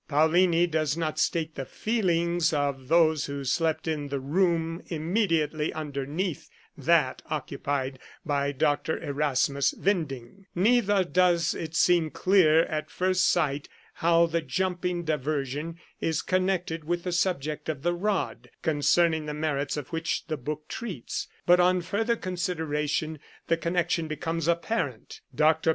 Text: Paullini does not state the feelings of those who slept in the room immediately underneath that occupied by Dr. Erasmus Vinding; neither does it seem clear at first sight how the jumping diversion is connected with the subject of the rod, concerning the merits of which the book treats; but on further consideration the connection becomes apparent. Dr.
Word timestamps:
Paullini 0.07 0.65
does 0.65 0.97
not 0.97 1.19
state 1.19 1.53
the 1.53 1.63
feelings 1.63 2.53
of 2.53 2.87
those 2.87 3.25
who 3.25 3.43
slept 3.45 3.87
in 3.87 4.07
the 4.07 4.19
room 4.19 4.81
immediately 4.87 5.71
underneath 5.73 6.49
that 6.75 7.21
occupied 7.29 7.99
by 8.25 8.51
Dr. 8.51 8.97
Erasmus 8.97 9.75
Vinding; 9.77 10.47
neither 10.55 11.03
does 11.03 11.53
it 11.53 11.75
seem 11.75 12.09
clear 12.09 12.63
at 12.63 12.89
first 12.89 13.29
sight 13.29 13.69
how 13.93 14.25
the 14.25 14.41
jumping 14.41 15.03
diversion 15.03 15.77
is 15.99 16.23
connected 16.23 16.83
with 16.83 17.03
the 17.03 17.11
subject 17.11 17.69
of 17.69 17.83
the 17.83 17.93
rod, 17.93 18.49
concerning 18.63 19.27
the 19.27 19.35
merits 19.35 19.77
of 19.77 19.89
which 19.89 20.25
the 20.25 20.35
book 20.37 20.67
treats; 20.67 21.27
but 21.45 21.59
on 21.59 21.79
further 21.79 22.15
consideration 22.15 23.19
the 23.45 23.55
connection 23.55 24.07
becomes 24.07 24.47
apparent. 24.47 25.21
Dr. 25.35 25.69